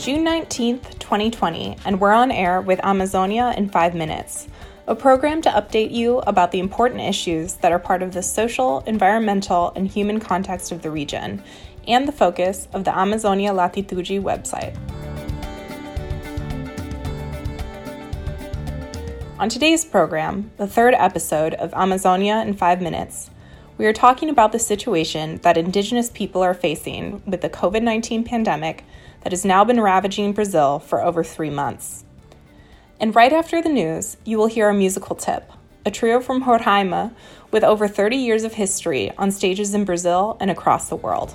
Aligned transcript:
June 0.00 0.24
19th, 0.24 0.98
2020, 0.98 1.76
and 1.84 2.00
we're 2.00 2.10
on 2.10 2.30
air 2.30 2.62
with 2.62 2.80
Amazonia 2.82 3.52
in 3.58 3.68
5 3.68 3.94
minutes, 3.94 4.48
a 4.86 4.94
program 4.94 5.42
to 5.42 5.50
update 5.50 5.90
you 5.90 6.20
about 6.20 6.52
the 6.52 6.58
important 6.58 7.02
issues 7.02 7.56
that 7.56 7.70
are 7.70 7.78
part 7.78 8.02
of 8.02 8.14
the 8.14 8.22
social, 8.22 8.80
environmental, 8.86 9.74
and 9.76 9.86
human 9.86 10.18
context 10.18 10.72
of 10.72 10.80
the 10.80 10.90
region, 10.90 11.42
and 11.86 12.08
the 12.08 12.12
focus 12.12 12.66
of 12.72 12.84
the 12.84 12.98
Amazonia 12.98 13.52
Latitude 13.52 14.06
website. 14.24 14.74
On 19.38 19.50
today's 19.50 19.84
program, 19.84 20.50
the 20.56 20.66
third 20.66 20.94
episode 20.94 21.52
of 21.52 21.74
Amazonia 21.74 22.36
in 22.36 22.54
5 22.54 22.80
minutes, 22.80 23.28
we 23.76 23.86
are 23.86 23.92
talking 23.92 24.30
about 24.30 24.52
the 24.52 24.58
situation 24.58 25.40
that 25.42 25.58
Indigenous 25.58 26.08
people 26.08 26.42
are 26.42 26.54
facing 26.54 27.22
with 27.26 27.42
the 27.42 27.50
COVID 27.50 27.82
19 27.82 28.24
pandemic 28.24 28.84
that 29.22 29.32
has 29.32 29.44
now 29.44 29.64
been 29.64 29.80
ravaging 29.80 30.32
Brazil 30.32 30.78
for 30.78 31.02
over 31.02 31.22
three 31.22 31.50
months. 31.50 32.04
And 33.00 33.14
right 33.14 33.32
after 33.32 33.62
the 33.62 33.68
news, 33.68 34.16
you 34.24 34.36
will 34.36 34.46
hear 34.46 34.68
a 34.68 34.74
musical 34.74 35.16
tip 35.16 35.50
a 35.86 35.90
trio 35.90 36.20
from 36.20 36.44
Roraima 36.44 37.12
with 37.50 37.64
over 37.64 37.88
30 37.88 38.16
years 38.16 38.44
of 38.44 38.52
history 38.52 39.10
on 39.16 39.30
stages 39.30 39.72
in 39.72 39.84
Brazil 39.84 40.36
and 40.38 40.50
across 40.50 40.88
the 40.90 40.96
world. 40.96 41.34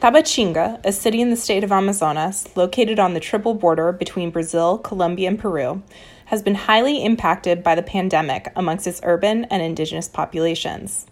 Tabatinga, 0.00 0.84
a 0.84 0.92
city 0.92 1.22
in 1.22 1.30
the 1.30 1.36
state 1.36 1.64
of 1.64 1.72
Amazonas, 1.72 2.54
located 2.56 2.98
on 2.98 3.14
the 3.14 3.20
triple 3.20 3.54
border 3.54 3.90
between 3.90 4.30
Brazil, 4.30 4.78
Colombia, 4.78 5.28
and 5.28 5.38
Peru, 5.38 5.82
has 6.26 6.42
been 6.42 6.54
highly 6.54 7.02
impacted 7.02 7.62
by 7.62 7.74
the 7.74 7.82
pandemic 7.82 8.52
amongst 8.54 8.86
its 8.86 9.00
urban 9.02 9.46
and 9.46 9.62
indigenous 9.62 10.08
populations. 10.08 11.06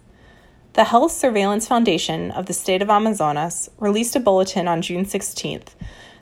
The 0.75 0.83
Health 0.83 1.13
Surveillance 1.13 1.69
Foundation 1.69 2.31
of 2.31 2.47
the 2.47 2.53
state 2.53 2.81
of 2.81 2.89
Amazonas 2.89 3.69
released 3.77 4.17
a 4.17 4.19
bulletin 4.19 4.67
on 4.67 4.81
June 4.81 5.05
16th 5.05 5.69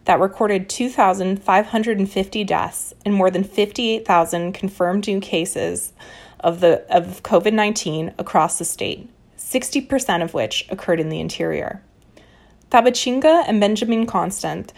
that 0.05 0.19
recorded 0.19 0.69
2,550 0.69 2.43
deaths 2.43 2.93
and 3.03 3.15
more 3.15 3.31
than 3.31 3.43
58,000 3.43 4.53
confirmed 4.53 5.07
new 5.07 5.19
cases 5.19 5.91
of, 6.39 6.59
the, 6.59 6.85
of 6.95 7.23
COVID 7.23 7.51
19 7.51 8.13
across 8.19 8.59
the 8.59 8.63
state, 8.63 9.09
60% 9.39 10.21
of 10.21 10.35
which 10.35 10.67
occurred 10.69 10.99
in 10.99 11.09
the 11.09 11.19
interior. 11.19 11.81
Tabatinga 12.69 13.45
and 13.47 13.59
Benjamin 13.59 14.05
Constant 14.05 14.71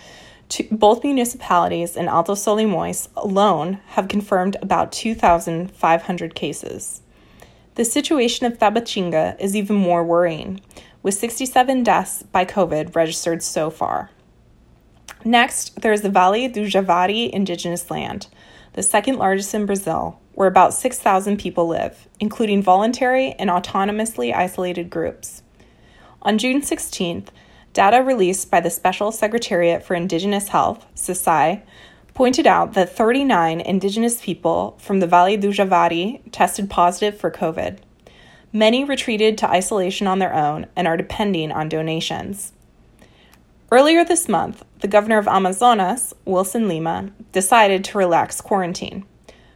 both 0.71 1.03
municipalities 1.03 1.97
in 1.97 2.07
Alto 2.07 2.33
Solimões 2.33 3.09
alone 3.17 3.81
have 3.87 4.07
confirmed 4.07 4.55
about 4.61 4.93
2,500 4.93 6.33
cases. 6.33 7.01
The 7.75 7.83
situation 7.83 8.45
of 8.45 8.57
Tabatinga 8.57 9.37
is 9.37 9.53
even 9.53 9.75
more 9.75 10.01
worrying, 10.01 10.61
with 11.03 11.15
67 11.15 11.83
deaths 11.83 12.23
by 12.23 12.45
COVID 12.45 12.95
registered 12.95 13.43
so 13.43 13.69
far. 13.69 14.11
Next, 15.25 15.81
there 15.81 15.91
is 15.91 16.01
the 16.01 16.09
Vale 16.09 16.47
do 16.47 16.67
Javari 16.67 17.29
indigenous 17.29 17.91
land, 17.91 18.27
the 18.73 18.83
second 18.83 19.17
largest 19.17 19.53
in 19.53 19.65
Brazil, 19.65 20.21
where 20.35 20.47
about 20.47 20.73
6,000 20.73 21.37
people 21.37 21.67
live, 21.67 22.07
including 22.17 22.63
voluntary 22.63 23.33
and 23.33 23.49
autonomously 23.49 24.33
isolated 24.33 24.89
groups. 24.89 25.43
On 26.21 26.37
June 26.37 26.61
16th, 26.61 27.27
Data 27.73 28.01
released 28.01 28.49
by 28.49 28.61
the 28.61 28.69
Special 28.69 29.11
Secretariat 29.11 29.83
for 29.83 29.95
Indigenous 29.95 30.47
Health, 30.47 30.85
SESAI, 30.95 31.61
pointed 32.15 32.47
out 32.47 32.73
that 32.73 32.95
39 32.95 33.59
Indigenous 33.59 34.21
people 34.21 34.75
from 34.79 34.99
the 34.99 35.05
Vale 35.05 35.37
do 35.37 35.49
Javari 35.49 36.21
tested 36.31 36.69
positive 36.69 37.19
for 37.19 37.29
COVID. 37.29 37.77
Many 38.51 38.85
retreated 38.85 39.37
to 39.37 39.49
isolation 39.49 40.07
on 40.07 40.19
their 40.19 40.33
own 40.33 40.65
and 40.77 40.87
are 40.87 40.95
depending 40.95 41.51
on 41.51 41.67
donations. 41.67 42.53
Earlier 43.69 44.05
this 44.05 44.29
month, 44.29 44.63
the 44.79 44.87
governor 44.87 45.17
of 45.17 45.27
Amazonas, 45.27 46.13
Wilson 46.23 46.69
Lima, 46.69 47.11
decided 47.33 47.83
to 47.83 47.97
relax 47.97 48.39
quarantine. 48.39 49.05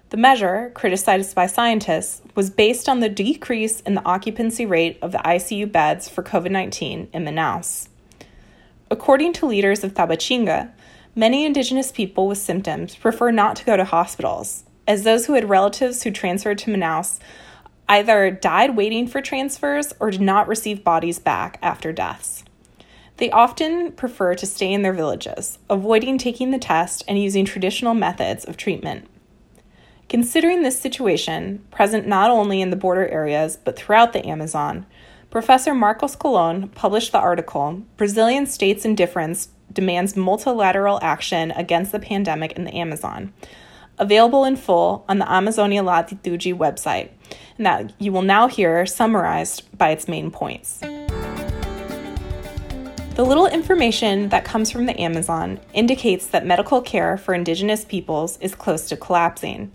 The 0.09 0.17
measure, 0.17 0.71
criticized 0.73 1.33
by 1.35 1.45
scientists, 1.45 2.21
was 2.35 2.49
based 2.49 2.89
on 2.89 2.99
the 2.99 3.07
decrease 3.07 3.79
in 3.81 3.95
the 3.95 4.03
occupancy 4.03 4.65
rate 4.65 4.97
of 5.01 5.13
the 5.13 5.19
ICU 5.19 5.71
beds 5.71 6.09
for 6.09 6.23
COVID 6.23 6.51
19 6.51 7.07
in 7.13 7.23
Manaus. 7.23 7.87
According 8.91 9.33
to 9.33 9.45
leaders 9.45 9.83
of 9.83 9.93
Tabatinga, 9.93 10.71
many 11.15 11.45
indigenous 11.45 11.91
people 11.91 12.27
with 12.27 12.37
symptoms 12.37 12.95
prefer 12.95 13.31
not 13.31 13.55
to 13.57 13.65
go 13.65 13.77
to 13.77 13.83
hospitals, 13.83 14.63
as 14.87 15.03
those 15.03 15.25
who 15.25 15.33
had 15.33 15.49
relatives 15.49 16.03
who 16.03 16.11
transferred 16.11 16.57
to 16.59 16.71
Manaus 16.71 17.19
either 17.87 18.29
died 18.29 18.75
waiting 18.75 19.07
for 19.07 19.21
transfers 19.21 19.93
or 19.99 20.11
did 20.11 20.21
not 20.21 20.47
receive 20.47 20.83
bodies 20.83 21.19
back 21.19 21.57
after 21.61 21.91
deaths. 21.91 22.43
They 23.17 23.31
often 23.31 23.91
prefer 23.91 24.35
to 24.35 24.45
stay 24.45 24.71
in 24.71 24.81
their 24.81 24.93
villages, 24.93 25.59
avoiding 25.69 26.17
taking 26.17 26.51
the 26.51 26.59
test 26.59 27.03
and 27.07 27.21
using 27.21 27.43
traditional 27.43 27.93
methods 27.93 28.45
of 28.45 28.55
treatment. 28.55 29.09
Considering 30.09 30.63
this 30.63 30.79
situation, 30.79 31.63
present 31.69 32.07
not 32.07 32.31
only 32.31 32.61
in 32.61 32.71
the 32.71 32.75
border 32.75 33.07
areas 33.07 33.59
but 33.63 33.77
throughout 33.77 34.11
the 34.11 34.25
Amazon, 34.25 34.87
Professor 35.29 35.75
Marcos 35.75 36.15
Colon 36.15 36.69
published 36.69 37.11
the 37.11 37.19
article 37.19 37.83
Brazilian 37.95 38.47
States 38.47 38.85
Indifference 38.85 39.49
Demands 39.71 40.15
Multilateral 40.15 40.97
Action 41.03 41.51
Against 41.51 41.91
the 41.91 41.99
Pandemic 41.99 42.53
in 42.53 42.63
the 42.63 42.75
Amazon, 42.75 43.31
available 43.99 44.45
in 44.45 44.55
full 44.55 45.05
on 45.07 45.19
the 45.19 45.31
Amazonia 45.31 45.83
Latitude 45.83 46.57
website, 46.57 47.09
and 47.57 47.67
that 47.67 47.93
you 48.01 48.11
will 48.11 48.23
now 48.23 48.47
hear 48.47 48.87
summarized 48.87 49.77
by 49.77 49.91
its 49.91 50.07
main 50.07 50.31
points. 50.31 50.79
The 53.13 53.25
little 53.25 53.45
information 53.45 54.29
that 54.29 54.43
comes 54.43 54.71
from 54.71 54.87
the 54.87 54.99
Amazon 54.99 55.59
indicates 55.73 56.25
that 56.27 56.47
medical 56.47 56.81
care 56.81 57.15
for 57.15 57.35
Indigenous 57.35 57.85
peoples 57.85 58.39
is 58.39 58.55
close 58.55 58.87
to 58.87 58.97
collapsing. 58.97 59.71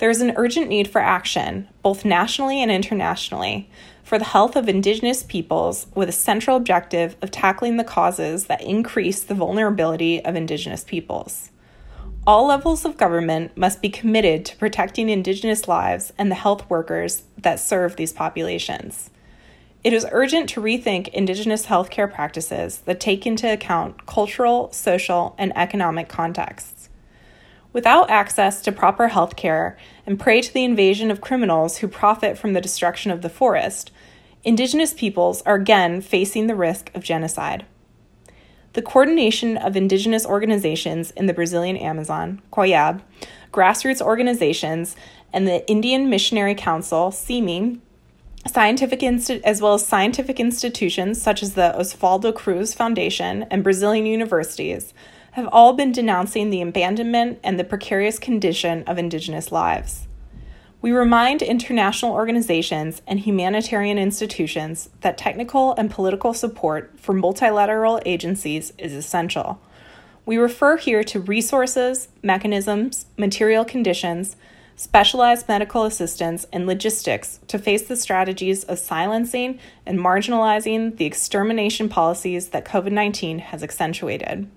There 0.00 0.08
is 0.08 0.22
an 0.22 0.32
urgent 0.36 0.70
need 0.70 0.88
for 0.88 1.02
action, 1.02 1.68
both 1.82 2.06
nationally 2.06 2.62
and 2.62 2.70
internationally, 2.70 3.68
for 4.02 4.18
the 4.18 4.24
health 4.24 4.56
of 4.56 4.66
Indigenous 4.66 5.22
peoples 5.22 5.88
with 5.94 6.08
a 6.08 6.12
central 6.12 6.56
objective 6.56 7.16
of 7.20 7.30
tackling 7.30 7.76
the 7.76 7.84
causes 7.84 8.46
that 8.46 8.62
increase 8.62 9.22
the 9.22 9.34
vulnerability 9.34 10.24
of 10.24 10.36
Indigenous 10.36 10.84
peoples. 10.84 11.50
All 12.26 12.46
levels 12.46 12.86
of 12.86 12.96
government 12.96 13.54
must 13.58 13.82
be 13.82 13.90
committed 13.90 14.46
to 14.46 14.56
protecting 14.56 15.10
Indigenous 15.10 15.68
lives 15.68 16.14
and 16.16 16.30
the 16.30 16.34
health 16.34 16.68
workers 16.70 17.24
that 17.36 17.60
serve 17.60 17.96
these 17.96 18.14
populations. 18.14 19.10
It 19.84 19.92
is 19.92 20.06
urgent 20.10 20.48
to 20.50 20.62
rethink 20.62 21.08
Indigenous 21.08 21.66
healthcare 21.66 22.10
practices 22.10 22.78
that 22.86 23.00
take 23.00 23.26
into 23.26 23.52
account 23.52 24.06
cultural, 24.06 24.72
social, 24.72 25.34
and 25.36 25.54
economic 25.54 26.08
contexts. 26.08 26.79
Without 27.72 28.10
access 28.10 28.60
to 28.62 28.72
proper 28.72 29.08
health 29.08 29.36
care 29.36 29.76
and 30.04 30.18
prey 30.18 30.40
to 30.40 30.52
the 30.52 30.64
invasion 30.64 31.10
of 31.10 31.20
criminals 31.20 31.78
who 31.78 31.88
profit 31.88 32.36
from 32.36 32.52
the 32.52 32.60
destruction 32.60 33.10
of 33.10 33.22
the 33.22 33.28
forest, 33.28 33.92
Indigenous 34.42 34.94
peoples 34.94 35.42
are 35.42 35.54
again 35.56 36.00
facing 36.00 36.46
the 36.46 36.54
risk 36.54 36.90
of 36.94 37.04
genocide. 37.04 37.64
The 38.72 38.82
coordination 38.82 39.56
of 39.56 39.76
Indigenous 39.76 40.24
organizations 40.24 41.10
in 41.12 41.26
the 41.26 41.34
Brazilian 41.34 41.76
Amazon, 41.76 42.40
COIAB, 42.52 43.02
grassroots 43.52 44.00
organizations, 44.00 44.96
and 45.32 45.46
the 45.46 45.68
Indian 45.68 46.08
Missionary 46.08 46.54
Council, 46.54 47.10
CIMI, 47.10 47.80
scientific 48.46 49.00
insti- 49.00 49.42
as 49.42 49.60
well 49.60 49.74
as 49.74 49.86
scientific 49.86 50.40
institutions 50.40 51.20
such 51.20 51.42
as 51.42 51.54
the 51.54 51.74
Oswaldo 51.76 52.34
Cruz 52.34 52.72
Foundation 52.72 53.42
and 53.44 53.62
Brazilian 53.62 54.06
universities 54.06 54.94
have 55.32 55.48
all 55.52 55.72
been 55.72 55.92
denouncing 55.92 56.50
the 56.50 56.62
abandonment 56.62 57.38
and 57.42 57.58
the 57.58 57.64
precarious 57.64 58.18
condition 58.18 58.82
of 58.84 58.98
Indigenous 58.98 59.52
lives. 59.52 60.06
We 60.82 60.92
remind 60.92 61.42
international 61.42 62.12
organizations 62.12 63.02
and 63.06 63.20
humanitarian 63.20 63.98
institutions 63.98 64.88
that 65.02 65.18
technical 65.18 65.74
and 65.74 65.90
political 65.90 66.32
support 66.32 66.98
for 66.98 67.12
multilateral 67.12 68.00
agencies 68.06 68.72
is 68.78 68.94
essential. 68.94 69.60
We 70.24 70.38
refer 70.38 70.78
here 70.78 71.04
to 71.04 71.20
resources, 71.20 72.08
mechanisms, 72.22 73.06
material 73.18 73.64
conditions, 73.64 74.36
specialized 74.74 75.48
medical 75.48 75.84
assistance, 75.84 76.46
and 76.50 76.66
logistics 76.66 77.40
to 77.48 77.58
face 77.58 77.82
the 77.86 77.96
strategies 77.96 78.64
of 78.64 78.78
silencing 78.78 79.58
and 79.84 79.98
marginalizing 79.98 80.96
the 80.96 81.04
extermination 81.04 81.90
policies 81.90 82.48
that 82.48 82.64
COVID 82.64 82.92
19 82.92 83.40
has 83.40 83.62
accentuated. 83.62 84.48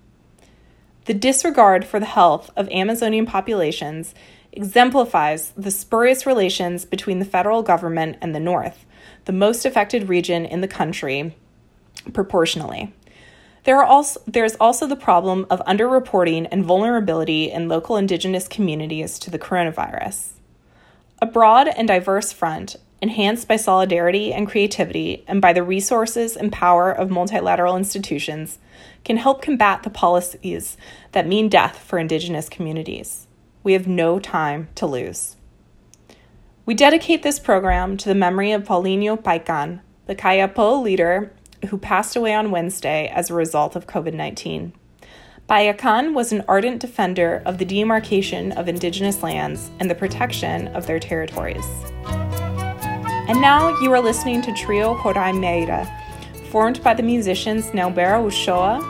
The 1.05 1.13
disregard 1.13 1.85
for 1.85 1.99
the 1.99 2.05
health 2.05 2.49
of 2.55 2.69
Amazonian 2.69 3.25
populations 3.25 4.15
exemplifies 4.53 5.51
the 5.57 5.71
spurious 5.71 6.25
relations 6.25 6.85
between 6.85 7.19
the 7.19 7.25
federal 7.25 7.61
government 7.63 8.17
and 8.21 8.33
the 8.33 8.39
North, 8.39 8.85
the 9.25 9.33
most 9.33 9.65
affected 9.65 10.07
region 10.07 10.45
in 10.45 10.61
the 10.61 10.67
country 10.67 11.35
proportionally. 12.13 12.93
There, 13.63 13.77
are 13.77 13.85
also, 13.85 14.21
there 14.27 14.45
is 14.45 14.57
also 14.59 14.87
the 14.87 14.95
problem 14.95 15.45
of 15.49 15.61
underreporting 15.65 16.47
and 16.51 16.65
vulnerability 16.65 17.49
in 17.49 17.69
local 17.69 17.97
indigenous 17.97 18.47
communities 18.47 19.17
to 19.19 19.31
the 19.31 19.39
coronavirus. 19.39 20.31
A 21.21 21.25
broad 21.25 21.69
and 21.69 21.87
diverse 21.87 22.33
front, 22.33 22.75
enhanced 23.03 23.49
by 23.49 23.57
solidarity 23.57 24.33
and 24.33 24.47
creativity 24.47 25.25
and 25.27 25.41
by 25.41 25.51
the 25.51 25.61
resources 25.61 26.37
and 26.37 26.53
power 26.53 26.89
of 26.89 27.09
multilateral 27.09 27.75
institutions, 27.75 28.59
can 29.03 29.17
help 29.17 29.41
combat 29.41 29.83
the 29.83 29.89
policies 29.89 30.77
that 31.11 31.27
mean 31.27 31.49
death 31.49 31.77
for 31.77 31.99
Indigenous 31.99 32.47
communities. 32.47 33.27
We 33.61 33.73
have 33.73 33.87
no 33.87 34.19
time 34.19 34.69
to 34.75 34.85
lose. 34.85 35.35
We 36.65 36.75
dedicate 36.75 37.23
this 37.23 37.39
program 37.39 37.97
to 37.97 38.07
the 38.07 38.15
memory 38.15 38.53
of 38.53 38.63
Paulinho 38.63 39.21
Paiakan, 39.21 39.81
the 40.05 40.15
Kayapo 40.15 40.81
leader 40.81 41.33
who 41.69 41.77
passed 41.77 42.15
away 42.15 42.33
on 42.33 42.51
Wednesday 42.51 43.11
as 43.13 43.29
a 43.29 43.33
result 43.33 43.75
of 43.75 43.85
COVID 43.85 44.13
19. 44.13 44.71
Paiakan 45.49 46.13
was 46.13 46.31
an 46.31 46.45
ardent 46.47 46.79
defender 46.79 47.43
of 47.45 47.57
the 47.57 47.65
demarcation 47.65 48.53
of 48.53 48.69
indigenous 48.69 49.21
lands 49.21 49.71
and 49.81 49.89
the 49.89 49.95
protection 49.95 50.69
of 50.69 50.87
their 50.87 50.99
territories. 50.99 51.65
And 53.25 53.39
now 53.39 53.69
you 53.79 53.93
are 53.93 54.01
listening 54.01 54.41
to 54.41 54.53
Trio 54.53 54.95
Roraima, 54.95 55.87
formed 56.51 56.83
by 56.83 56.93
the 56.93 57.03
musicians 57.03 57.67
Neuber 57.67 58.19
Uchoa, 58.21 58.81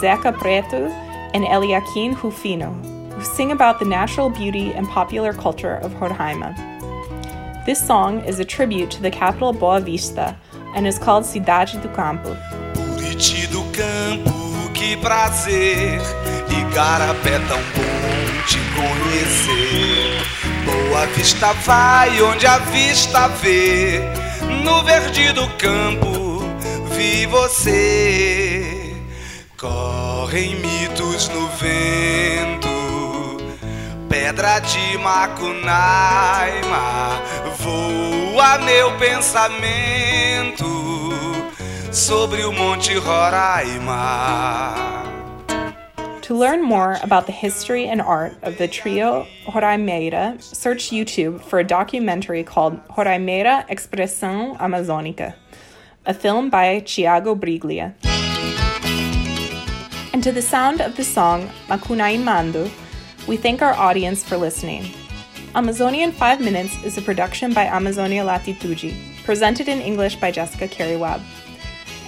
Zeca 0.00 0.32
Preto, 0.32 0.88
and 1.34 1.44
Eliakim 1.44 2.14
Rufino, 2.14 2.72
who 3.10 3.22
sing 3.22 3.52
about 3.52 3.78
the 3.78 3.84
natural 3.84 4.30
beauty 4.30 4.72
and 4.72 4.88
popular 4.88 5.34
culture 5.34 5.74
of 5.76 5.92
Roraima. 6.00 6.56
This 7.66 7.86
song 7.86 8.20
is 8.24 8.40
a 8.40 8.44
tribute 8.44 8.90
to 8.92 9.02
the 9.02 9.10
capital 9.10 9.52
Boa 9.52 9.80
Vista 9.82 10.34
and 10.74 10.86
is 10.86 10.98
called 10.98 11.24
Cidade 11.24 11.80
do 11.82 11.88
Campo. 11.90 12.34
Buriti 12.72 13.46
do 13.52 13.62
campo, 13.72 14.72
que 14.72 14.96
prazer! 14.96 16.00
Igarapé 16.48 17.38
tão 17.48 17.60
bom 17.74 17.84
um 17.84 18.42
te 18.46 18.58
conhecer. 18.74 20.43
Boa 20.94 21.06
Vista 21.06 21.52
vai 21.52 22.22
onde 22.22 22.46
a 22.46 22.58
vista 22.58 23.26
vê. 23.26 24.00
No 24.62 24.84
verde 24.84 25.32
do 25.32 25.48
campo 25.54 26.40
vi 26.94 27.26
você. 27.26 28.94
Correm 29.58 30.54
mitos 30.54 31.28
no 31.30 31.48
vento 31.48 32.68
pedra 34.08 34.60
de 34.60 34.96
Macunaima 34.98 35.74
voa 37.58 38.58
meu 38.58 38.96
pensamento 38.96 40.64
sobre 41.90 42.44
o 42.44 42.52
Monte 42.52 42.94
Roraima. 42.94 45.03
To 46.24 46.34
learn 46.34 46.62
more 46.62 46.96
about 47.02 47.26
the 47.26 47.32
history 47.32 47.86
and 47.86 48.00
art 48.00 48.34
of 48.42 48.56
the 48.56 48.66
trio 48.66 49.26
Roraimeira, 49.44 50.40
search 50.40 50.84
YouTube 50.84 51.42
for 51.42 51.58
a 51.58 51.64
documentary 51.64 52.42
called 52.42 52.82
Roraimeira 52.88 53.68
Expressão 53.68 54.56
Amazônica, 54.56 55.34
a 56.06 56.14
film 56.14 56.48
by 56.48 56.80
Tiago 56.80 57.34
Briglia. 57.34 57.92
And 60.14 60.22
to 60.22 60.32
the 60.32 60.40
sound 60.40 60.80
of 60.80 60.96
the 60.96 61.04
song 61.04 61.50
Macunaimando, 61.68 62.70
we 63.28 63.36
thank 63.36 63.60
our 63.60 63.74
audience 63.74 64.24
for 64.24 64.38
listening. 64.38 64.94
Amazonia 65.54 66.04
in 66.04 66.12
5 66.12 66.40
Minutes 66.40 66.82
is 66.84 66.96
a 66.96 67.02
production 67.02 67.52
by 67.52 67.66
Amazonia 67.66 68.24
Latitude, 68.24 68.94
presented 69.24 69.68
in 69.68 69.82
English 69.82 70.16
by 70.16 70.30
Jessica 70.30 70.68
Carey 70.68 70.96
Webb, 70.96 71.20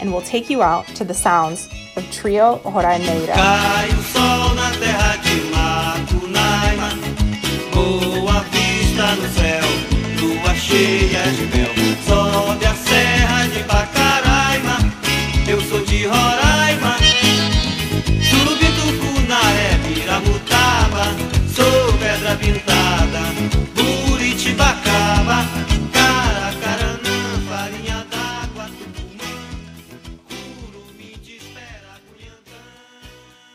and 0.00 0.10
we'll 0.10 0.22
take 0.22 0.48
you 0.48 0.62
out 0.62 0.86
to 0.96 1.04
the 1.04 1.12
sounds 1.12 1.68
of 1.96 2.10
Trio 2.10 2.60
Roraima. 2.64 3.34
Cai 3.34 3.90
sol 4.12 4.54
na 4.54 4.70
terra 4.78 5.16
de 5.16 5.56